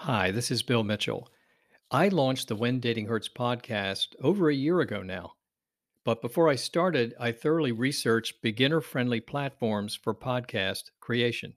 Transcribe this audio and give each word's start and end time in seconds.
Hi, 0.00 0.30
this 0.30 0.50
is 0.50 0.62
Bill 0.62 0.84
Mitchell. 0.84 1.30
I 1.90 2.08
launched 2.08 2.48
the 2.48 2.54
When 2.54 2.80
Dating 2.80 3.06
Hurts 3.06 3.30
podcast 3.30 4.08
over 4.22 4.50
a 4.50 4.54
year 4.54 4.80
ago 4.80 5.02
now. 5.02 5.32
But 6.04 6.20
before 6.20 6.50
I 6.50 6.54
started, 6.54 7.14
I 7.18 7.32
thoroughly 7.32 7.72
researched 7.72 8.42
beginner 8.42 8.82
friendly 8.82 9.20
platforms 9.20 9.96
for 9.96 10.14
podcast 10.14 10.90
creation. 11.00 11.54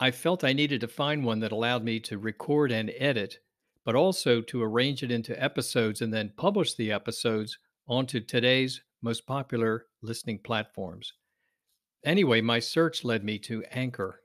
I 0.00 0.10
felt 0.10 0.42
I 0.42 0.54
needed 0.54 0.80
to 0.80 0.88
find 0.88 1.22
one 1.22 1.40
that 1.40 1.52
allowed 1.52 1.84
me 1.84 2.00
to 2.00 2.16
record 2.16 2.72
and 2.72 2.90
edit, 2.96 3.40
but 3.84 3.94
also 3.94 4.40
to 4.40 4.62
arrange 4.62 5.02
it 5.02 5.12
into 5.12 5.40
episodes 5.40 6.00
and 6.00 6.12
then 6.12 6.32
publish 6.34 6.74
the 6.74 6.90
episodes 6.90 7.58
onto 7.86 8.20
today's 8.20 8.82
most 9.02 9.26
popular 9.26 9.84
listening 10.00 10.40
platforms. 10.42 11.12
Anyway, 12.04 12.40
my 12.40 12.58
search 12.58 13.04
led 13.04 13.22
me 13.22 13.38
to 13.40 13.62
Anchor. 13.70 14.22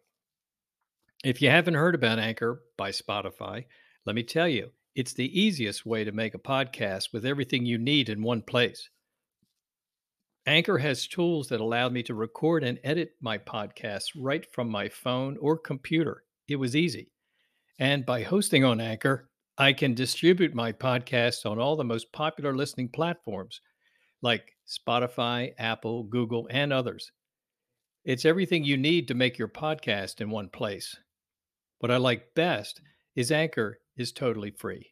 If 1.26 1.42
you 1.42 1.50
haven't 1.50 1.74
heard 1.74 1.96
about 1.96 2.20
Anchor 2.20 2.62
by 2.78 2.92
Spotify, 2.92 3.66
let 4.06 4.16
me 4.16 4.22
tell 4.22 4.48
you, 4.48 4.70
it's 4.94 5.14
the 5.14 5.42
easiest 5.42 5.84
way 5.84 6.04
to 6.04 6.12
make 6.12 6.36
a 6.36 6.38
podcast 6.38 7.12
with 7.12 7.26
everything 7.26 7.66
you 7.66 7.80
need 7.80 8.10
in 8.10 8.22
one 8.22 8.44
place. 8.44 8.92
Anchor 10.46 10.78
has 10.78 11.08
tools 11.08 11.48
that 11.48 11.62
allowed 11.62 11.94
me 11.94 12.04
to 12.04 12.14
record 12.14 12.64
and 12.64 12.78
edit 12.84 13.14
my 13.22 13.40
podcasts 13.40 14.12
right 14.16 14.46
from 14.54 14.70
my 14.70 14.88
phone 14.88 15.36
or 15.42 15.58
computer. 15.58 16.22
It 16.48 16.58
was 16.58 16.76
easy. 16.76 17.10
And 17.80 18.06
by 18.06 18.22
hosting 18.22 18.64
on 18.64 18.80
Anchor, 18.80 19.28
I 19.58 19.74
can 19.74 19.96
distribute 19.96 20.54
my 20.54 20.74
podcast 20.74 21.50
on 21.50 21.58
all 21.58 21.76
the 21.76 21.84
most 21.84 22.12
popular 22.14 22.56
listening 22.56 22.90
platforms 22.90 23.62
like 24.22 24.56
Spotify, 24.68 25.56
Apple, 25.58 26.04
Google, 26.04 26.48
and 26.52 26.72
others. 26.72 27.12
It's 28.04 28.26
everything 28.26 28.64
you 28.64 28.78
need 28.78 29.08
to 29.08 29.16
make 29.16 29.40
your 29.40 29.48
podcast 29.48 30.22
in 30.22 30.30
one 30.30 30.50
place. 30.50 30.96
What 31.80 31.92
I 31.92 31.98
like 31.98 32.34
best 32.36 32.82
is 33.16 33.32
Anchor 33.32 33.80
is 33.98 34.12
totally 34.12 34.52
free. 34.52 34.92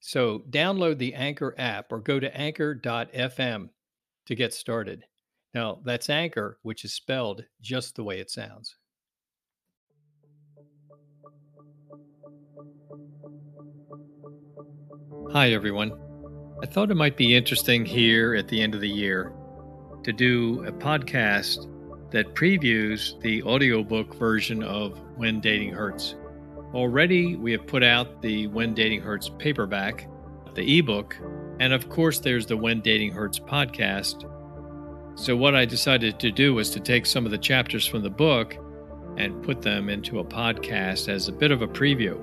So 0.00 0.44
download 0.50 0.98
the 0.98 1.14
Anchor 1.14 1.54
app 1.58 1.92
or 1.92 2.00
go 2.00 2.20
to 2.20 2.36
anchor.fm 2.36 3.68
to 4.26 4.34
get 4.34 4.54
started. 4.54 5.04
Now, 5.54 5.80
that's 5.84 6.10
Anchor, 6.10 6.58
which 6.62 6.84
is 6.84 6.92
spelled 6.92 7.44
just 7.60 7.96
the 7.96 8.04
way 8.04 8.20
it 8.20 8.30
sounds. 8.30 8.76
Hi, 15.32 15.50
everyone. 15.52 15.92
I 16.62 16.66
thought 16.66 16.90
it 16.90 16.96
might 16.96 17.16
be 17.16 17.34
interesting 17.34 17.84
here 17.84 18.34
at 18.34 18.48
the 18.48 18.62
end 18.62 18.74
of 18.74 18.80
the 18.80 18.88
year 18.88 19.32
to 20.04 20.12
do 20.12 20.64
a 20.66 20.72
podcast 20.72 21.66
that 22.10 22.34
previews 22.34 23.20
the 23.20 23.42
audiobook 23.42 24.14
version 24.14 24.62
of 24.62 25.00
When 25.16 25.40
Dating 25.40 25.72
Hurts. 25.72 26.14
Already, 26.74 27.36
we 27.36 27.52
have 27.52 27.66
put 27.66 27.82
out 27.82 28.22
the 28.22 28.46
When 28.48 28.74
Dating 28.74 29.00
Hurts 29.00 29.30
paperback, 29.38 30.08
the 30.54 30.78
ebook, 30.78 31.16
and 31.60 31.72
of 31.72 31.88
course, 31.88 32.20
there's 32.20 32.46
the 32.46 32.56
When 32.56 32.80
Dating 32.80 33.12
Hurts 33.12 33.38
podcast. 33.38 34.30
So, 35.18 35.36
what 35.36 35.54
I 35.54 35.64
decided 35.64 36.20
to 36.20 36.30
do 36.30 36.54
was 36.54 36.70
to 36.70 36.80
take 36.80 37.06
some 37.06 37.24
of 37.24 37.30
the 37.30 37.38
chapters 37.38 37.86
from 37.86 38.02
the 38.02 38.10
book 38.10 38.56
and 39.16 39.42
put 39.42 39.62
them 39.62 39.88
into 39.88 40.18
a 40.18 40.24
podcast 40.24 41.08
as 41.08 41.28
a 41.28 41.32
bit 41.32 41.50
of 41.50 41.62
a 41.62 41.66
preview. 41.66 42.20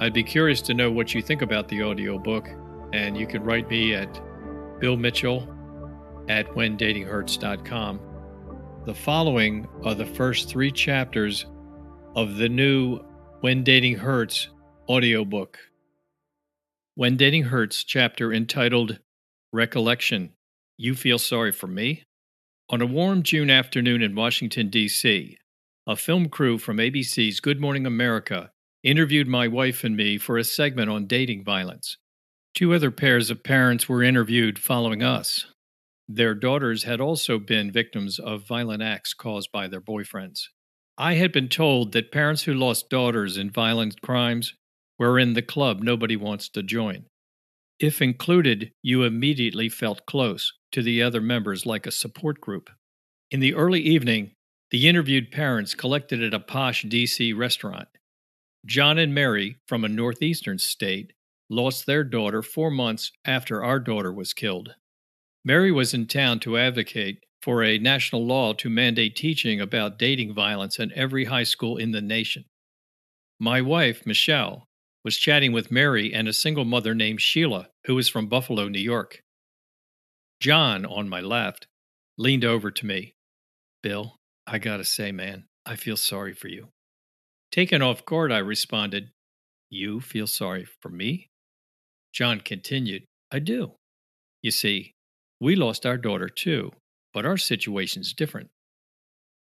I'd 0.00 0.14
be 0.14 0.24
curious 0.24 0.62
to 0.62 0.74
know 0.74 0.90
what 0.90 1.12
you 1.12 1.20
think 1.20 1.42
about 1.42 1.68
the 1.68 1.82
audiobook, 1.82 2.48
and 2.94 3.16
you 3.16 3.26
could 3.26 3.44
write 3.44 3.68
me 3.68 3.94
at 3.94 4.20
Bill 4.80 4.96
Mitchell 4.96 5.46
at 6.28 6.46
whendatinghurts.com. 6.52 8.09
The 8.86 8.94
following 8.94 9.68
are 9.84 9.94
the 9.94 10.06
first 10.06 10.48
three 10.48 10.72
chapters 10.72 11.44
of 12.16 12.36
the 12.36 12.48
new 12.48 13.00
When 13.42 13.62
Dating 13.62 13.98
Hurts 13.98 14.48
audiobook. 14.88 15.58
When 16.94 17.18
Dating 17.18 17.42
Hurts 17.44 17.84
chapter 17.84 18.32
entitled 18.32 18.98
Recollection 19.52 20.32
You 20.78 20.94
Feel 20.94 21.18
Sorry 21.18 21.52
for 21.52 21.66
Me? 21.66 22.04
On 22.70 22.80
a 22.80 22.86
warm 22.86 23.22
June 23.22 23.50
afternoon 23.50 24.00
in 24.00 24.14
Washington, 24.14 24.70
D.C., 24.70 25.36
a 25.86 25.94
film 25.94 26.30
crew 26.30 26.56
from 26.56 26.78
ABC's 26.78 27.40
Good 27.40 27.60
Morning 27.60 27.84
America 27.84 28.50
interviewed 28.82 29.28
my 29.28 29.46
wife 29.46 29.84
and 29.84 29.94
me 29.94 30.16
for 30.16 30.38
a 30.38 30.44
segment 30.44 30.88
on 30.88 31.06
dating 31.06 31.44
violence. 31.44 31.98
Two 32.54 32.72
other 32.72 32.90
pairs 32.90 33.28
of 33.30 33.44
parents 33.44 33.90
were 33.90 34.02
interviewed 34.02 34.58
following 34.58 35.02
us. 35.02 35.44
Their 36.12 36.34
daughters 36.34 36.82
had 36.82 37.00
also 37.00 37.38
been 37.38 37.70
victims 37.70 38.18
of 38.18 38.44
violent 38.44 38.82
acts 38.82 39.14
caused 39.14 39.52
by 39.52 39.68
their 39.68 39.80
boyfriends. 39.80 40.40
I 40.98 41.14
had 41.14 41.30
been 41.30 41.48
told 41.48 41.92
that 41.92 42.10
parents 42.10 42.42
who 42.42 42.52
lost 42.52 42.90
daughters 42.90 43.36
in 43.36 43.48
violent 43.48 44.02
crimes 44.02 44.54
were 44.98 45.20
in 45.20 45.34
the 45.34 45.42
club 45.42 45.82
nobody 45.84 46.16
wants 46.16 46.48
to 46.48 46.64
join. 46.64 47.04
If 47.78 48.02
included, 48.02 48.72
you 48.82 49.04
immediately 49.04 49.68
felt 49.68 50.04
close 50.04 50.52
to 50.72 50.82
the 50.82 51.00
other 51.00 51.20
members 51.20 51.64
like 51.64 51.86
a 51.86 51.92
support 51.92 52.40
group. 52.40 52.70
In 53.30 53.38
the 53.38 53.54
early 53.54 53.80
evening, 53.80 54.32
the 54.72 54.88
interviewed 54.88 55.30
parents 55.30 55.76
collected 55.76 56.20
at 56.20 56.34
a 56.34 56.40
posh 56.40 56.84
DC 56.84 57.38
restaurant. 57.38 57.86
John 58.66 58.98
and 58.98 59.14
Mary, 59.14 59.58
from 59.68 59.84
a 59.84 59.88
northeastern 59.88 60.58
state, 60.58 61.12
lost 61.48 61.86
their 61.86 62.02
daughter 62.02 62.42
four 62.42 62.72
months 62.72 63.12
after 63.24 63.62
our 63.62 63.78
daughter 63.78 64.12
was 64.12 64.32
killed. 64.32 64.74
Mary 65.44 65.72
was 65.72 65.94
in 65.94 66.06
town 66.06 66.38
to 66.40 66.58
advocate 66.58 67.24
for 67.40 67.62
a 67.62 67.78
national 67.78 68.26
law 68.26 68.52
to 68.52 68.68
mandate 68.68 69.16
teaching 69.16 69.60
about 69.60 69.98
dating 69.98 70.34
violence 70.34 70.78
in 70.78 70.92
every 70.94 71.24
high 71.24 71.42
school 71.42 71.76
in 71.76 71.92
the 71.92 72.02
nation. 72.02 72.44
My 73.38 73.62
wife, 73.62 74.04
Michelle, 74.04 74.66
was 75.02 75.16
chatting 75.16 75.52
with 75.52 75.70
Mary 75.70 76.12
and 76.12 76.28
a 76.28 76.32
single 76.32 76.66
mother 76.66 76.94
named 76.94 77.22
Sheila, 77.22 77.68
who 77.86 77.94
was 77.94 78.08
from 78.08 78.26
Buffalo, 78.26 78.68
New 78.68 78.80
York. 78.80 79.22
John, 80.40 80.84
on 80.84 81.08
my 81.08 81.20
left, 81.20 81.66
leaned 82.18 82.44
over 82.44 82.70
to 82.70 82.86
me. 82.86 83.14
Bill, 83.82 84.16
I 84.46 84.58
gotta 84.58 84.84
say, 84.84 85.10
man, 85.10 85.44
I 85.64 85.76
feel 85.76 85.96
sorry 85.96 86.34
for 86.34 86.48
you. 86.48 86.68
Taken 87.50 87.80
off 87.80 88.04
guard, 88.04 88.30
I 88.30 88.38
responded, 88.38 89.10
You 89.70 90.00
feel 90.00 90.26
sorry 90.26 90.66
for 90.82 90.90
me? 90.90 91.28
John 92.12 92.40
continued, 92.40 93.04
I 93.32 93.38
do. 93.38 93.72
You 94.42 94.50
see, 94.50 94.94
we 95.40 95.56
lost 95.56 95.86
our 95.86 95.96
daughter 95.96 96.28
too, 96.28 96.72
but 97.14 97.24
our 97.24 97.36
situation's 97.36 98.12
different. 98.12 98.50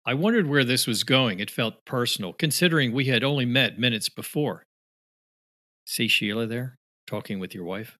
I 0.04 0.14
wondered 0.14 0.46
where 0.46 0.64
this 0.64 0.86
was 0.86 1.04
going. 1.04 1.40
It 1.40 1.50
felt 1.50 1.84
personal, 1.84 2.32
considering 2.32 2.92
we 2.92 3.06
had 3.06 3.24
only 3.24 3.44
met 3.44 3.78
minutes 3.78 4.08
before. 4.08 4.64
See 5.84 6.08
Sheila 6.08 6.46
there, 6.46 6.76
talking 7.06 7.38
with 7.38 7.54
your 7.54 7.64
wife? 7.64 7.98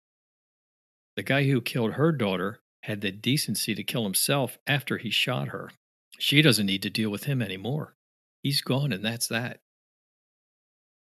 The 1.16 1.22
guy 1.22 1.44
who 1.44 1.60
killed 1.60 1.92
her 1.92 2.12
daughter 2.12 2.60
had 2.82 3.00
the 3.00 3.10
decency 3.10 3.74
to 3.74 3.82
kill 3.82 4.04
himself 4.04 4.58
after 4.66 4.98
he 4.98 5.10
shot 5.10 5.48
her. 5.48 5.70
She 6.18 6.42
doesn't 6.42 6.66
need 6.66 6.82
to 6.82 6.90
deal 6.90 7.10
with 7.10 7.24
him 7.24 7.42
anymore. 7.42 7.94
He's 8.42 8.60
gone, 8.60 8.92
and 8.92 9.04
that's 9.04 9.26
that. 9.28 9.60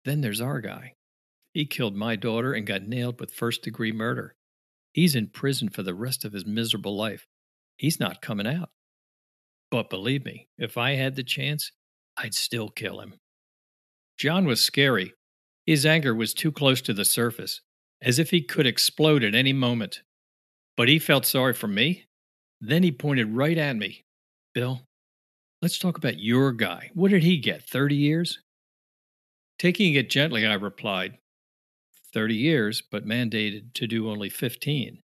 Then 0.05 0.21
there's 0.21 0.41
our 0.41 0.61
guy. 0.61 0.95
He 1.53 1.65
killed 1.65 1.95
my 1.95 2.15
daughter 2.15 2.53
and 2.53 2.65
got 2.65 2.87
nailed 2.87 3.19
with 3.19 3.31
first 3.31 3.61
degree 3.61 3.91
murder. 3.91 4.35
He's 4.99 5.15
in 5.15 5.27
prison 5.27 5.69
for 5.69 5.81
the 5.81 5.93
rest 5.93 6.25
of 6.25 6.33
his 6.33 6.45
miserable 6.45 6.93
life. 6.93 7.25
He's 7.77 8.01
not 8.01 8.21
coming 8.21 8.45
out. 8.45 8.67
But 9.71 9.89
believe 9.89 10.25
me, 10.25 10.49
if 10.57 10.77
I 10.77 10.95
had 10.95 11.15
the 11.15 11.23
chance, 11.23 11.71
I'd 12.17 12.33
still 12.33 12.67
kill 12.67 12.99
him. 12.99 13.13
John 14.17 14.43
was 14.43 14.59
scary. 14.61 15.13
His 15.65 15.85
anger 15.85 16.13
was 16.13 16.33
too 16.33 16.51
close 16.51 16.81
to 16.81 16.93
the 16.93 17.05
surface, 17.05 17.61
as 18.01 18.19
if 18.19 18.31
he 18.31 18.41
could 18.41 18.67
explode 18.67 19.23
at 19.23 19.35
any 19.35 19.53
moment. 19.53 20.01
But 20.75 20.89
he 20.89 20.99
felt 20.99 21.25
sorry 21.25 21.53
for 21.53 21.69
me. 21.69 22.03
Then 22.59 22.83
he 22.83 22.91
pointed 22.91 23.33
right 23.33 23.57
at 23.57 23.77
me. 23.77 24.03
Bill, 24.53 24.81
let's 25.61 25.79
talk 25.79 25.97
about 25.97 26.19
your 26.19 26.51
guy. 26.51 26.91
What 26.93 27.11
did 27.11 27.23
he 27.23 27.37
get? 27.37 27.63
30 27.63 27.95
years? 27.95 28.39
Taking 29.59 29.93
it 29.93 30.09
gently, 30.09 30.45
I 30.45 30.55
replied, 30.55 31.19
30 32.13 32.35
years, 32.35 32.81
but 32.81 33.05
mandated 33.05 33.73
to 33.75 33.87
do 33.87 34.09
only 34.09 34.29
15. 34.29 34.99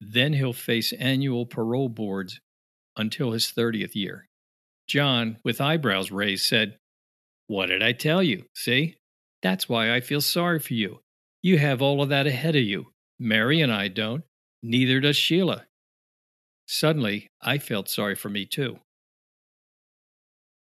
Then 0.00 0.32
he'll 0.32 0.52
face 0.52 0.92
annual 0.92 1.46
parole 1.46 1.88
boards 1.88 2.40
until 2.96 3.32
his 3.32 3.46
30th 3.46 3.94
year. 3.94 4.28
John, 4.86 5.38
with 5.44 5.60
eyebrows 5.60 6.10
raised, 6.10 6.46
said, 6.46 6.78
What 7.46 7.66
did 7.66 7.82
I 7.82 7.92
tell 7.92 8.22
you? 8.22 8.44
See? 8.54 8.96
That's 9.42 9.68
why 9.68 9.94
I 9.94 10.00
feel 10.00 10.20
sorry 10.20 10.58
for 10.58 10.74
you. 10.74 11.00
You 11.42 11.58
have 11.58 11.80
all 11.80 12.02
of 12.02 12.08
that 12.10 12.26
ahead 12.26 12.56
of 12.56 12.62
you. 12.62 12.88
Mary 13.18 13.60
and 13.60 13.72
I 13.72 13.88
don't. 13.88 14.24
Neither 14.62 15.00
does 15.00 15.16
Sheila. 15.16 15.66
Suddenly, 16.66 17.28
I 17.40 17.58
felt 17.58 17.88
sorry 17.88 18.14
for 18.14 18.28
me 18.28 18.46
too. 18.46 18.78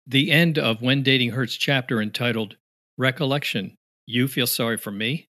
The 0.07 0.31
end 0.31 0.57
of 0.57 0.81
When 0.81 1.03
Dating 1.03 1.31
Hurts 1.31 1.55
chapter 1.55 2.01
entitled 2.01 2.57
Recollection 2.97 3.75
You 4.05 4.27
Feel 4.27 4.47
Sorry 4.47 4.77
for 4.77 4.91
Me 4.91 5.28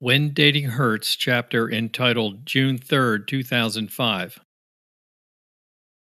when 0.00 0.32
Dating 0.32 0.66
Hurts, 0.66 1.16
chapter 1.16 1.68
entitled 1.68 2.46
June 2.46 2.78
3rd, 2.78 3.26
2005. 3.26 4.38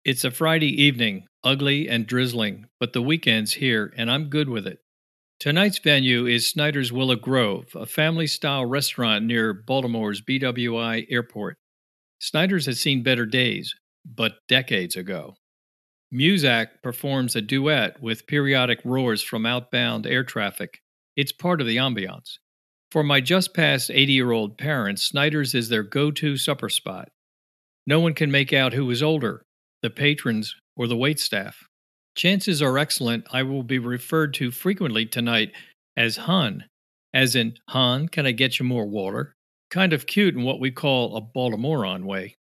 It's 0.04 0.24
a 0.24 0.30
Friday 0.30 0.80
evening, 0.80 1.26
ugly 1.42 1.88
and 1.88 2.06
drizzling, 2.06 2.66
but 2.78 2.92
the 2.92 3.02
weekend's 3.02 3.54
here 3.54 3.92
and 3.96 4.08
I'm 4.08 4.28
good 4.28 4.48
with 4.48 4.64
it. 4.64 4.78
Tonight's 5.40 5.80
venue 5.80 6.24
is 6.26 6.48
Snyder's 6.48 6.92
Willow 6.92 7.16
Grove, 7.16 7.66
a 7.74 7.84
family 7.84 8.28
style 8.28 8.64
restaurant 8.64 9.24
near 9.24 9.52
Baltimore's 9.52 10.22
BWI 10.22 11.06
Airport. 11.10 11.56
Snyder's 12.20 12.66
has 12.66 12.78
seen 12.78 13.02
better 13.02 13.26
days, 13.26 13.74
but 14.04 14.34
decades 14.46 14.94
ago. 14.94 15.34
Muzak 16.14 16.82
performs 16.82 17.34
a 17.34 17.40
duet 17.40 18.00
with 18.00 18.28
periodic 18.28 18.78
roars 18.84 19.22
from 19.22 19.46
outbound 19.46 20.06
air 20.06 20.22
traffic. 20.22 20.78
It's 21.16 21.32
part 21.32 21.60
of 21.60 21.66
the 21.66 21.76
ambiance. 21.76 22.36
For 22.90 23.04
my 23.04 23.20
just 23.20 23.54
past 23.54 23.90
80 23.90 24.12
year 24.12 24.32
old 24.32 24.58
parents, 24.58 25.02
Snyder's 25.02 25.54
is 25.54 25.68
their 25.68 25.84
go 25.84 26.10
to 26.10 26.36
supper 26.36 26.68
spot. 26.68 27.08
No 27.86 28.00
one 28.00 28.14
can 28.14 28.30
make 28.30 28.52
out 28.52 28.72
who 28.72 28.90
is 28.90 29.02
older, 29.02 29.42
the 29.82 29.90
patrons 29.90 30.56
or 30.76 30.86
the 30.86 30.96
waitstaff. 30.96 31.54
Chances 32.16 32.60
are 32.60 32.78
excellent 32.78 33.26
I 33.30 33.44
will 33.44 33.62
be 33.62 33.78
referred 33.78 34.34
to 34.34 34.50
frequently 34.50 35.06
tonight 35.06 35.52
as 35.96 36.16
Hun, 36.16 36.64
as 37.14 37.36
in, 37.36 37.54
Han, 37.68 38.08
can 38.08 38.26
I 38.26 38.32
get 38.32 38.58
you 38.58 38.66
more 38.66 38.86
water? 38.86 39.34
Kind 39.70 39.92
of 39.92 40.06
cute 40.06 40.34
in 40.34 40.42
what 40.42 40.60
we 40.60 40.72
call 40.72 41.16
a 41.16 41.22
Baltimorean 41.22 42.04
way. 42.04 42.36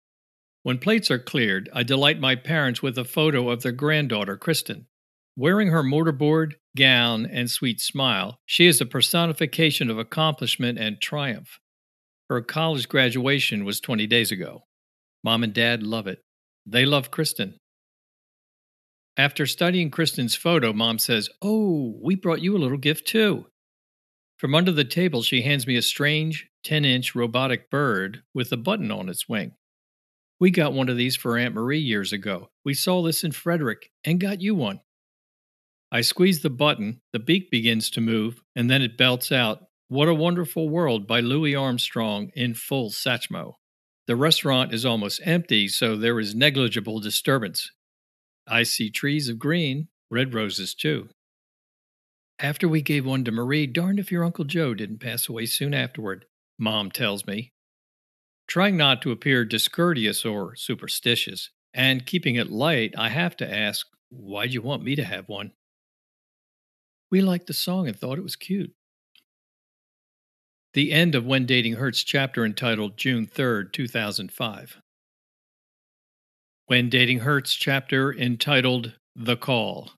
When 0.63 0.79
plates 0.79 1.11
are 1.11 1.19
cleared, 1.19 1.69
I 1.73 1.83
delight 1.83 2.21
my 2.21 2.37
parents 2.37 2.83
with 2.83 2.97
a 2.99 3.05
photo 3.05 3.51
of 3.51 3.63
their 3.63 3.73
granddaughter, 3.73 4.37
Kristen. 4.37 4.87
Wearing 5.37 5.69
her 5.69 5.83
mortarboard, 5.83 6.55
gown, 6.77 7.27
and 7.27 7.51
sweet 7.51 7.81
smile, 7.81 8.39
she 8.47 8.67
is 8.67 8.81
a 8.81 8.87
personification 8.87 9.91
of 9.91 9.99
accomplishment 9.99 10.79
and 10.79 11.01
triumph. 11.01 11.59
Her 12.29 12.41
college 12.43 12.89
graduation 12.89 13.65
was 13.65 13.81
20 13.81 14.07
days 14.07 14.31
ago. 14.31 14.65
Mom 15.25 15.43
and 15.43 15.53
Dad 15.53 15.83
love 15.83 16.07
it. 16.07 16.21
They 16.65 16.87
love 16.87 17.11
Kristen. 17.11 17.59
After 19.17 19.47
studying 19.47 19.91
Kristen's 19.91 20.35
photo, 20.35 20.73
Mom 20.73 20.99
says, 20.99 21.31
Oh, 21.41 21.99
we 22.03 22.15
brought 22.15 22.43
you 22.43 22.57
a 22.57 22.59
little 22.59 22.79
gift 22.79 23.07
too. 23.07 23.47
From 24.37 24.55
under 24.55 24.73
the 24.73 24.85
table, 24.85 25.23
she 25.23 25.43
hands 25.43 25.67
me 25.67 25.77
a 25.77 25.83
strange 25.83 26.49
10 26.65 26.85
inch 26.85 27.15
robotic 27.15 27.71
bird 27.71 28.23
with 28.35 28.53
a 28.53 28.57
button 28.57 28.91
on 28.91 29.09
its 29.09 29.29
wing. 29.29 29.53
We 30.39 30.51
got 30.51 30.75
one 30.75 30.91
of 30.91 30.99
these 30.99 31.17
for 31.17 31.39
Aunt 31.39 31.55
Marie 31.55 31.79
years 31.79 32.13
ago. 32.13 32.51
We 32.63 32.75
saw 32.75 33.03
this 33.03 33.25
in 33.25 33.33
Frederick 33.33 33.91
and 34.05 34.21
got 34.21 34.43
you 34.43 34.55
one. 34.55 34.81
I 35.93 36.01
squeeze 36.01 36.43
the 36.43 36.51
button, 36.51 37.01
the 37.13 37.19
beak 37.19 37.51
begins 37.51 37.91
to 37.91 38.01
move, 38.01 38.43
and 38.57 38.69
then 38.69 38.83
it 38.83 38.99
belts 38.99 39.31
out, 39.31 39.67
What 39.89 40.09
a 40.09 40.15
Wonderful 40.15 40.69
World 40.69 41.07
by 41.07 41.21
Louis 41.21 41.55
Armstrong 41.55 42.31
in 42.35 42.55
full 42.55 42.91
Satchmo. 42.91 43.55
The 44.07 44.17
restaurant 44.17 44.75
is 44.75 44.85
almost 44.85 45.21
empty, 45.25 45.69
so 45.69 45.97
there 45.97 46.19
is 46.19 46.35
negligible 46.35 47.01
disturbance. 47.01 47.71
I 48.47 48.65
see 48.65 48.91
trees 48.91 49.29
of 49.29 49.39
green, 49.39 49.89
red 50.11 50.35
roses 50.35 50.75
too. 50.75 51.09
After 52.39 52.69
we 52.69 52.83
gave 52.83 53.07
one 53.07 53.25
to 53.25 53.31
Marie, 53.31 53.67
darned 53.67 53.99
if 53.99 54.13
your 54.13 54.25
Uncle 54.25 54.45
Joe 54.45 54.75
didn't 54.75 54.99
pass 54.99 55.29
away 55.29 55.47
soon 55.47 55.73
afterward, 55.73 56.27
Mom 56.59 56.91
tells 56.91 57.27
me. 57.27 57.53
Trying 58.47 58.77
not 58.77 59.03
to 59.03 59.11
appear 59.11 59.45
discourteous 59.45 60.25
or 60.25 60.55
superstitious, 60.55 61.51
and 61.73 62.07
keeping 62.07 62.37
it 62.37 62.51
light, 62.51 62.95
I 62.97 63.09
have 63.09 63.37
to 63.39 63.53
ask, 63.53 63.87
why'd 64.11 64.53
you 64.53 64.63
want 64.63 64.85
me 64.85 64.95
to 64.97 65.05
have 65.05 65.29
one? 65.29 65.53
We 67.11 67.21
liked 67.21 67.47
the 67.47 67.53
song 67.53 67.87
and 67.87 67.97
thought 67.97 68.19
it 68.19 68.23
was 68.23 68.37
cute. 68.37 68.73
The 70.75 70.93
end 70.93 71.15
of 71.15 71.25
When 71.25 71.47
Dating 71.47 71.75
Hurts 71.75 72.03
chapter 72.03 72.45
entitled 72.45 72.97
June 72.97 73.27
3rd, 73.27 73.73
2005. 73.73 74.79
When 76.67 76.91
Dating 76.91 77.21
Hurts 77.21 77.55
chapter 77.55 78.13
entitled 78.13 78.95
The 79.15 79.37
Call. 79.37 79.93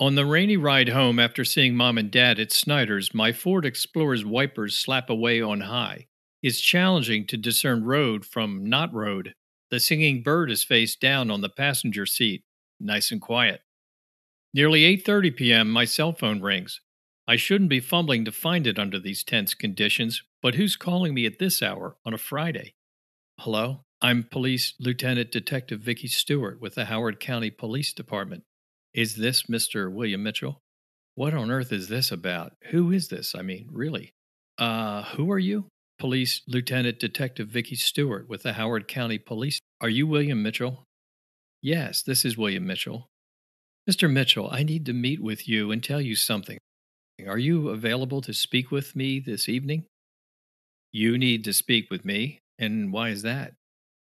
On 0.00 0.14
the 0.14 0.24
rainy 0.24 0.56
ride 0.56 0.88
home 0.88 1.18
after 1.18 1.44
seeing 1.44 1.76
mom 1.76 1.98
and 1.98 2.10
dad 2.10 2.40
at 2.40 2.52
Snyder's, 2.52 3.12
my 3.12 3.32
Ford 3.32 3.66
Explorer's 3.66 4.24
wipers 4.24 4.76
slap 4.76 5.10
away 5.10 5.42
on 5.42 5.62
high. 5.62 6.06
It's 6.42 6.60
challenging 6.60 7.26
to 7.26 7.36
discern 7.36 7.84
road 7.84 8.24
from 8.24 8.68
not 8.68 8.94
road. 8.94 9.34
The 9.70 9.80
singing 9.80 10.22
bird 10.22 10.50
is 10.50 10.64
face 10.64 10.96
down 10.96 11.30
on 11.30 11.40
the 11.40 11.48
passenger 11.48 12.06
seat, 12.06 12.44
nice 12.80 13.10
and 13.10 13.20
quiet. 13.20 13.60
Nearly 14.54 14.82
8:30 14.96 15.36
p.m. 15.36 15.70
my 15.70 15.84
cell 15.84 16.12
phone 16.12 16.40
rings. 16.40 16.80
I 17.26 17.36
shouldn't 17.36 17.68
be 17.68 17.80
fumbling 17.80 18.24
to 18.24 18.32
find 18.32 18.66
it 18.66 18.78
under 18.78 18.98
these 18.98 19.22
tense 19.22 19.52
conditions, 19.52 20.22
but 20.40 20.54
who's 20.54 20.74
calling 20.74 21.12
me 21.12 21.26
at 21.26 21.38
this 21.38 21.62
hour 21.62 21.96
on 22.06 22.14
a 22.14 22.18
Friday? 22.18 22.72
Hello? 23.38 23.82
I'm 24.00 24.22
Police 24.22 24.72
Lieutenant 24.80 25.30
Detective 25.30 25.80
Vicky 25.80 26.08
Stewart 26.08 26.62
with 26.62 26.76
the 26.76 26.86
Howard 26.86 27.20
County 27.20 27.50
Police 27.50 27.92
Department. 27.92 28.44
Is 28.94 29.16
this 29.16 29.42
Mr. 29.42 29.92
William 29.92 30.22
Mitchell? 30.22 30.60
What 31.14 31.34
on 31.34 31.50
earth 31.50 31.70
is 31.70 31.88
this 31.88 32.10
about? 32.10 32.52
Who 32.70 32.90
is 32.90 33.08
this? 33.08 33.34
I 33.34 33.42
mean, 33.42 33.68
really? 33.70 34.12
Uh, 34.56 35.02
who 35.02 35.30
are 35.30 35.38
you? 35.38 35.66
Police 35.98 36.40
Lieutenant 36.46 36.98
Detective 36.98 37.48
Vicky 37.48 37.74
Stewart 37.74 38.28
with 38.28 38.44
the 38.44 38.54
Howard 38.54 38.88
County 38.88 39.18
Police. 39.18 39.58
Are 39.82 39.90
you 39.90 40.06
William 40.06 40.42
Mitchell? 40.42 40.84
Yes, 41.60 42.02
this 42.02 42.24
is 42.24 42.38
William 42.38 42.66
Mitchell. 42.66 43.08
Mr. 43.88 44.10
Mitchell, 44.12 44.50
I 44.52 44.64
need 44.64 44.84
to 44.84 44.92
meet 44.92 45.22
with 45.22 45.48
you 45.48 45.70
and 45.70 45.82
tell 45.82 46.00
you 46.00 46.14
something. 46.14 46.58
Are 47.26 47.38
you 47.38 47.70
available 47.70 48.20
to 48.20 48.34
speak 48.34 48.70
with 48.70 48.94
me 48.94 49.18
this 49.18 49.48
evening? 49.48 49.86
You 50.92 51.16
need 51.16 51.42
to 51.44 51.54
speak 51.54 51.90
with 51.90 52.04
me, 52.04 52.40
and 52.58 52.92
why 52.92 53.08
is 53.08 53.22
that? 53.22 53.54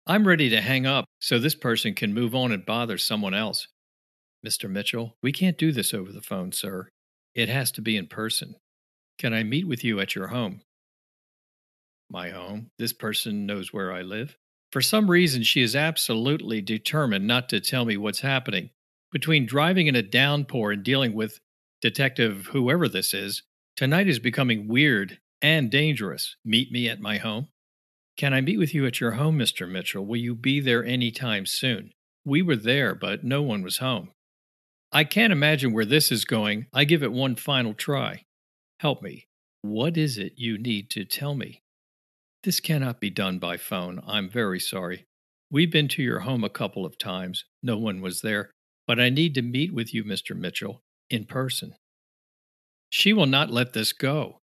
I'm 0.08 0.26
ready 0.26 0.50
to 0.50 0.62
hang 0.62 0.86
up 0.86 1.06
so 1.20 1.38
this 1.38 1.56
person 1.56 1.96
can 1.96 2.14
move 2.14 2.34
on 2.34 2.54
and 2.54 2.66
bother 2.66 2.98
someone 2.98 3.34
else. 3.34 3.68
Mr. 4.46 4.70
Mitchell, 4.70 5.18
we 5.22 5.34
can't 5.34 5.58
do 5.58 5.74
this 5.74 5.94
over 5.94 6.14
the 6.14 6.22
phone, 6.22 6.54
sir. 6.54 6.88
It 7.36 7.50
has 7.50 7.70
to 7.74 7.82
be 7.82 7.98
in 7.98 8.08
person. 8.08 8.56
Can 9.18 9.34
I 9.34 9.44
meet 9.44 9.68
with 9.68 9.84
you 9.84 10.00
at 10.00 10.16
your 10.16 10.28
home? 10.28 10.62
My 12.10 12.30
home? 12.30 12.68
This 12.80 12.94
person 12.94 13.46
knows 13.46 13.74
where 13.74 13.92
I 13.92 14.02
live. 14.02 14.38
For 14.72 14.82
some 14.82 15.12
reason, 15.12 15.44
she 15.44 15.62
is 15.62 15.76
absolutely 15.76 16.62
determined 16.62 17.28
not 17.28 17.50
to 17.50 17.60
tell 17.60 17.84
me 17.84 17.98
what's 17.98 18.22
happening. 18.22 18.70
Between 19.14 19.46
driving 19.46 19.86
in 19.86 19.96
a 19.96 20.02
downpour 20.02 20.72
and 20.72 20.84
dealing 20.84 21.14
with 21.14 21.40
Detective 21.82 22.48
whoever 22.52 22.90
this 22.90 23.14
is, 23.14 23.44
tonight 23.76 24.08
is 24.08 24.18
becoming 24.18 24.68
weird 24.68 25.20
and 25.40 25.70
dangerous. 25.70 26.36
Meet 26.44 26.72
me 26.72 26.90
at 26.90 27.00
my 27.00 27.18
home? 27.18 27.50
Can 28.18 28.34
I 28.34 28.42
meet 28.42 28.58
with 28.58 28.74
you 28.74 28.88
at 28.88 29.00
your 29.00 29.12
home, 29.12 29.38
Mr. 29.38 29.70
Mitchell? 29.70 30.04
Will 30.04 30.18
you 30.18 30.34
be 30.34 30.60
there 30.60 30.84
any 30.84 31.12
time 31.12 31.46
soon? 31.46 31.92
We 32.26 32.42
were 32.42 32.56
there, 32.56 32.96
but 32.96 33.24
no 33.24 33.44
one 33.44 33.62
was 33.62 33.78
home. 33.78 34.10
I 34.92 35.04
can't 35.04 35.34
imagine 35.34 35.74
where 35.74 35.86
this 35.86 36.12
is 36.12 36.26
going. 36.26 36.66
I 36.74 36.84
give 36.84 37.04
it 37.04 37.12
one 37.12 37.36
final 37.36 37.76
try. 37.76 38.24
Help 38.80 39.04
me. 39.04 39.28
What 39.62 39.96
is 39.96 40.18
it 40.18 40.34
you 40.38 40.58
need 40.58 40.90
to 40.92 41.06
tell 41.06 41.36
me? 41.36 41.62
This 42.44 42.60
cannot 42.60 43.00
be 43.00 43.12
done 43.12 43.38
by 43.38 43.58
phone. 43.58 44.02
I'm 44.08 44.28
very 44.28 44.60
sorry. 44.60 45.06
We've 45.52 45.72
been 45.72 45.88
to 45.90 46.02
your 46.02 46.22
home 46.22 46.44
a 46.44 46.50
couple 46.50 46.84
of 46.84 46.98
times. 46.98 47.46
No 47.62 47.78
one 47.78 48.02
was 48.02 48.22
there. 48.22 48.50
But 48.88 49.00
I 49.00 49.10
need 49.10 49.34
to 49.36 49.42
meet 49.42 49.74
with 49.74 49.94
you, 49.94 50.04
Mr. 50.04 50.36
Mitchell, 50.36 50.82
in 51.10 51.26
person. 51.26 51.76
She 52.90 53.14
will 53.14 53.26
not 53.26 53.50
let 53.50 53.74
this 53.74 53.94
go. 53.94 54.40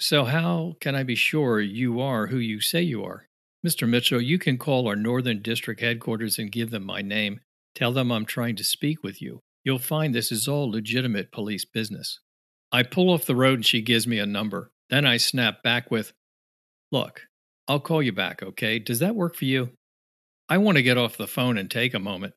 So, 0.00 0.24
how 0.24 0.74
can 0.80 0.94
I 0.94 1.02
be 1.02 1.14
sure 1.14 1.60
you 1.60 2.00
are 2.00 2.28
who 2.28 2.38
you 2.38 2.60
say 2.60 2.82
you 2.82 3.04
are? 3.04 3.26
Mr. 3.64 3.88
Mitchell, 3.88 4.20
you 4.20 4.38
can 4.38 4.58
call 4.58 4.88
our 4.88 4.96
Northern 4.96 5.40
District 5.42 5.80
headquarters 5.80 6.38
and 6.38 6.50
give 6.50 6.70
them 6.70 6.84
my 6.84 7.02
name. 7.02 7.40
Tell 7.74 7.92
them 7.92 8.10
I'm 8.10 8.24
trying 8.24 8.56
to 8.56 8.64
speak 8.64 9.02
with 9.02 9.22
you. 9.22 9.40
You'll 9.64 9.78
find 9.78 10.14
this 10.14 10.32
is 10.32 10.48
all 10.48 10.70
legitimate 10.70 11.30
police 11.30 11.64
business. 11.64 12.18
I 12.72 12.82
pull 12.82 13.10
off 13.10 13.26
the 13.26 13.36
road 13.36 13.56
and 13.56 13.66
she 13.66 13.80
gives 13.80 14.06
me 14.06 14.18
a 14.18 14.26
number. 14.26 14.72
Then 14.90 15.06
I 15.06 15.18
snap 15.18 15.62
back 15.62 15.90
with, 15.90 16.12
Look, 16.90 17.22
I'll 17.68 17.80
call 17.80 18.02
you 18.02 18.12
back, 18.12 18.42
okay? 18.42 18.78
Does 18.78 18.98
that 18.98 19.14
work 19.14 19.36
for 19.36 19.44
you? 19.44 19.70
I 20.48 20.58
want 20.58 20.76
to 20.76 20.82
get 20.82 20.98
off 20.98 21.16
the 21.16 21.26
phone 21.26 21.56
and 21.56 21.70
take 21.70 21.94
a 21.94 21.98
moment. 21.98 22.34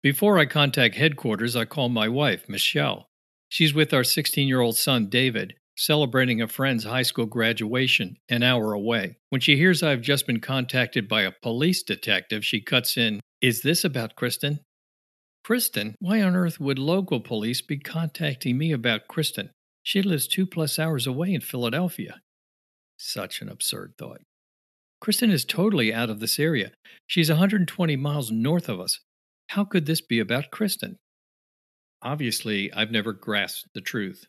Before 0.00 0.38
I 0.38 0.46
contact 0.46 0.94
headquarters, 0.94 1.56
I 1.56 1.64
call 1.64 1.88
my 1.88 2.08
wife, 2.08 2.48
Michelle. 2.48 3.08
She's 3.48 3.74
with 3.74 3.92
our 3.92 4.04
16 4.04 4.46
year 4.46 4.60
old 4.60 4.76
son, 4.76 5.08
David, 5.08 5.54
celebrating 5.76 6.40
a 6.40 6.46
friend's 6.46 6.84
high 6.84 7.02
school 7.02 7.26
graduation 7.26 8.16
an 8.28 8.44
hour 8.44 8.72
away. 8.72 9.16
When 9.30 9.40
she 9.40 9.56
hears 9.56 9.82
I've 9.82 10.00
just 10.00 10.24
been 10.26 10.40
contacted 10.40 11.08
by 11.08 11.22
a 11.22 11.32
police 11.42 11.82
detective, 11.82 12.44
she 12.44 12.60
cuts 12.60 12.96
in, 12.96 13.20
Is 13.40 13.62
this 13.62 13.84
about 13.84 14.14
Kristen? 14.14 14.60
Kristen? 15.42 15.96
Why 15.98 16.22
on 16.22 16.36
earth 16.36 16.60
would 16.60 16.78
local 16.78 17.18
police 17.20 17.60
be 17.60 17.78
contacting 17.78 18.56
me 18.56 18.70
about 18.70 19.08
Kristen? 19.08 19.50
She 19.82 20.02
lives 20.02 20.28
two 20.28 20.46
plus 20.46 20.78
hours 20.78 21.08
away 21.08 21.34
in 21.34 21.40
Philadelphia. 21.40 22.20
Such 22.98 23.40
an 23.40 23.48
absurd 23.48 23.94
thought. 23.98 24.20
Kristen 25.00 25.30
is 25.30 25.44
totally 25.44 25.92
out 25.92 26.10
of 26.10 26.20
this 26.20 26.38
area. 26.38 26.72
She's 27.06 27.30
120 27.30 27.96
miles 27.96 28.30
north 28.30 28.68
of 28.68 28.78
us. 28.78 29.00
How 29.48 29.64
could 29.64 29.86
this 29.86 30.02
be 30.02 30.18
about 30.18 30.50
Kristen? 30.50 30.98
Obviously, 32.02 32.70
I've 32.72 32.90
never 32.90 33.14
grasped 33.14 33.72
the 33.74 33.80
truth. 33.80 34.26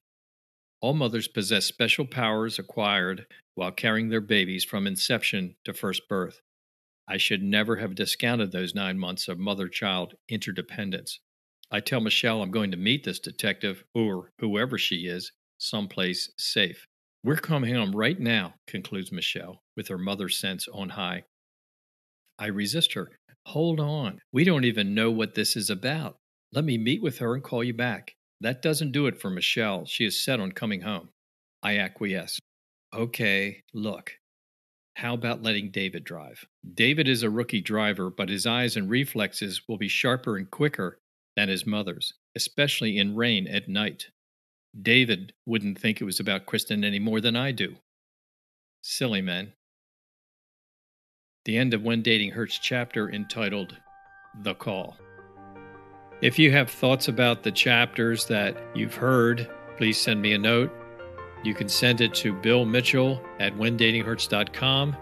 All 0.82 0.94
mothers 0.94 1.28
possess 1.28 1.66
special 1.66 2.06
powers 2.06 2.58
acquired 2.58 3.26
while 3.56 3.72
carrying 3.72 4.08
their 4.08 4.22
babies 4.22 4.64
from 4.64 4.88
inception 4.88 5.56
to 5.66 5.74
first 5.74 6.08
birth. 6.08 6.40
I 7.06 7.18
should 7.18 7.44
never 7.44 7.76
have 7.76 7.96
discounted 7.96 8.54
those 8.54 8.74
nine 8.74 8.98
months 8.98 9.28
of 9.28 9.38
mother 9.38 9.68
child 9.68 10.14
interdependence. 10.30 11.20
I 11.70 11.82
tell 11.82 12.00
Michelle 12.00 12.42
I'm 12.42 12.50
going 12.50 12.72
to 12.72 12.78
meet 12.78 13.04
this 13.04 13.20
detective, 13.20 13.84
or 13.94 14.32
whoever 14.40 14.78
she 14.78 15.06
is, 15.06 15.34
someplace 15.58 16.32
safe. 16.38 16.88
We're 17.26 17.36
coming 17.36 17.76
home 17.76 17.92
right 17.92 18.18
now, 18.18 18.54
concludes 18.68 19.12
Michelle, 19.12 19.62
with 19.76 19.90
her 19.90 19.98
mother 19.98 20.30
sense 20.30 20.70
on 20.70 20.90
high. 20.90 21.26
I 22.40 22.48
resist 22.48 22.94
her. 22.94 23.12
Hold 23.48 23.80
on. 23.80 24.20
We 24.32 24.44
don't 24.44 24.64
even 24.64 24.96
know 24.96 25.12
what 25.12 25.36
this 25.36 25.56
is 25.56 25.70
about. 25.70 26.16
Let 26.54 26.66
me 26.66 26.78
meet 26.78 27.04
with 27.04 27.20
her 27.20 27.36
and 27.36 27.44
call 27.44 27.64
you 27.64 27.74
back. 27.74 28.14
That 28.42 28.62
doesn't 28.62 28.94
do 28.94 29.06
it 29.08 29.20
for 29.20 29.30
Michelle. 29.30 29.86
She 29.86 30.06
is 30.06 30.24
set 30.24 30.40
on 30.40 30.54
coming 30.54 30.82
home. 30.82 31.10
I 31.62 31.78
acquiesce. 31.78 32.40
Okay, 32.94 33.62
look. 33.74 34.14
How 34.96 35.14
about 35.14 35.44
letting 35.44 35.72
David 35.72 36.04
drive? 36.04 36.46
David 36.74 37.08
is 37.08 37.24
a 37.24 37.30
rookie 37.30 37.62
driver, 37.62 38.10
but 38.10 38.30
his 38.30 38.46
eyes 38.46 38.76
and 38.76 38.90
reflexes 38.90 39.62
will 39.68 39.78
be 39.78 39.88
sharper 39.88 40.38
and 40.38 40.50
quicker 40.50 40.98
than 41.36 41.50
his 41.50 41.66
mother's, 41.66 42.14
especially 42.36 42.98
in 42.98 43.16
rain 43.16 43.48
at 43.48 43.70
night. 43.70 44.08
David 44.80 45.34
wouldn't 45.46 45.80
think 45.80 46.00
it 46.00 46.06
was 46.06 46.20
about 46.20 46.46
Kristen 46.46 46.84
any 46.84 47.00
more 47.00 47.22
than 47.22 47.36
I 47.36 47.52
do. 47.52 47.76
Silly 48.82 49.22
men. 49.22 49.54
The 51.46 51.58
end 51.58 51.74
of 51.74 51.84
When 51.84 52.02
Dating 52.02 52.32
Hurts 52.32 52.60
chapter 52.60 53.10
entitled 53.10 53.78
The 54.42 54.56
Call. 54.56 54.98
If 56.22 56.38
you 56.38 56.52
have 56.52 56.70
thoughts 56.70 57.08
about 57.08 57.44
the 57.44 57.52
chapters 57.52 58.26
that 58.26 58.58
you've 58.76 58.96
heard, 58.96 59.50
please 59.78 59.98
send 59.98 60.22
me 60.22 60.34
a 60.34 60.38
note. 60.38 60.70
You 61.46 61.54
can 61.54 61.70
send 61.70 62.02
it 62.02 62.14
to 62.16 62.34
Bill 62.34 62.66
Mitchell 62.66 63.24
at 63.40 63.56
whendatinghurts.com. 63.56 64.98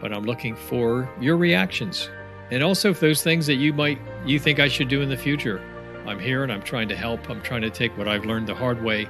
But 0.00 0.12
I'm 0.14 0.24
looking 0.24 0.56
for 0.56 1.12
your 1.20 1.36
reactions. 1.36 2.08
And 2.50 2.62
also 2.62 2.90
if 2.90 3.00
those 3.00 3.22
things 3.22 3.46
that 3.46 3.56
you 3.56 3.74
might 3.74 3.98
you 4.24 4.38
think 4.38 4.60
I 4.60 4.68
should 4.68 4.88
do 4.88 5.02
in 5.02 5.10
the 5.10 5.18
future. 5.18 5.60
I'm 6.06 6.18
here 6.18 6.42
and 6.42 6.50
I'm 6.52 6.62
trying 6.62 6.88
to 6.88 6.96
help. 6.96 7.28
I'm 7.28 7.42
trying 7.42 7.62
to 7.62 7.70
take 7.70 7.96
what 7.98 8.08
I've 8.08 8.24
learned 8.24 8.46
the 8.46 8.54
hard 8.54 8.82
way 8.82 9.06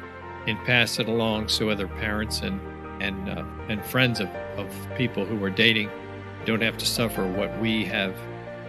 and 0.48 0.58
pass 0.64 0.98
it 0.98 1.08
along 1.08 1.48
so 1.48 1.70
other 1.70 1.86
parents 1.86 2.40
and 2.40 2.60
and 3.00 3.28
uh, 3.28 3.44
and 3.68 3.84
friends 3.84 4.18
of, 4.18 4.28
of 4.56 4.68
people 4.96 5.24
who 5.24 5.42
are 5.44 5.50
dating 5.50 5.88
don't 6.44 6.62
have 6.62 6.78
to 6.78 6.86
suffer 6.86 7.26
what 7.26 7.58
we 7.60 7.84
have 7.86 8.14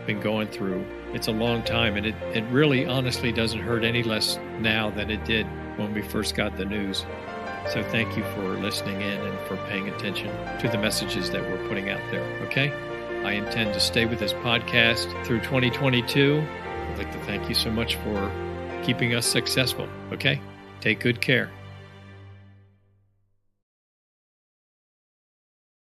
been 0.06 0.20
going 0.20 0.48
through. 0.48 0.86
It's 1.14 1.28
a 1.28 1.32
long 1.32 1.64
time 1.64 1.96
and 1.96 2.06
it, 2.06 2.16
it 2.34 2.44
really 2.52 2.86
honestly 2.86 3.32
doesn't 3.32 3.60
hurt 3.60 3.84
any 3.84 4.04
less 4.04 4.38
now 4.60 4.90
than 4.90 5.10
it 5.10 5.24
did 5.26 5.46
when 5.78 5.94
we 5.94 6.02
first 6.02 6.36
got 6.36 6.58
the 6.58 6.66
news. 6.66 7.06
So 7.72 7.82
thank 7.84 8.16
you 8.16 8.24
for 8.36 8.58
listening 8.60 9.02
in 9.02 9.20
and 9.20 9.40
for 9.48 9.58
paying 9.68 9.90
attention 9.90 10.28
to 10.60 10.68
the 10.68 10.78
messages 10.78 11.32
that 11.32 11.42
we're 11.42 11.68
putting 11.68 11.90
out 11.90 12.02
there. 12.12 12.24
Okay? 12.44 12.72
I 13.24 13.32
intend 13.32 13.74
to 13.74 13.80
stay 13.80 14.06
with 14.06 14.20
this 14.20 14.34
podcast 14.34 15.10
through 15.26 15.40
2022. 15.40 16.44
I'd 16.44 16.98
like 16.98 17.12
to 17.12 17.20
thank 17.20 17.50
you 17.50 17.56
so 17.56 17.72
much 17.72 17.96
for 17.96 18.32
keeping 18.84 19.16
us 19.16 19.26
successful. 19.26 19.90
Okay? 20.12 20.40
Take 20.80 21.00
good 21.00 21.22
care. 21.22 21.50